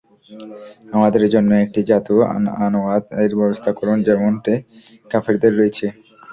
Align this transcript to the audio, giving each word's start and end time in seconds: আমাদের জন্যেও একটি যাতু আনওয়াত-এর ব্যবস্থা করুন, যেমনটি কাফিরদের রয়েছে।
আমাদের 0.91 1.21
জন্যেও 1.33 1.63
একটি 1.65 1.81
যাতু 1.89 2.13
আনওয়াত-এর 2.59 3.31
ব্যবস্থা 3.39 3.71
করুন, 3.79 3.97
যেমনটি 4.07 4.53
কাফিরদের 5.11 5.53
রয়েছে। 5.55 5.85